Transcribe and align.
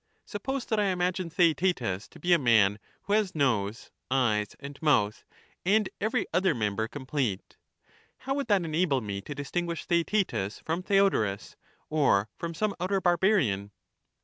Suppose 0.25 0.65
that 0.65 0.79
I 0.79 0.85
imagine 0.85 1.29
Theaetetus 1.29 2.07
to 2.07 2.19
be 2.19 2.33
a 2.33 2.39
man 2.39 2.79
who 3.03 3.13
has 3.13 3.35
nose, 3.35 3.91
eyes, 4.09 4.55
and 4.59 4.81
mouth, 4.81 5.23
and 5.63 5.91
every 6.01 6.25
other 6.33 6.55
member 6.55 6.87
complete; 6.87 7.55
how 8.17 8.33
would 8.33 8.47
that 8.47 8.65
enable 8.65 9.01
me 9.01 9.21
to 9.21 9.35
distinguish 9.35 9.85
Theaetetus 9.85 10.57
from 10.61 10.81
Theodorus, 10.81 11.55
or 11.87 12.29
from 12.39 12.55
some 12.55 12.75
outer 12.79 12.99
barbarian 12.99 13.69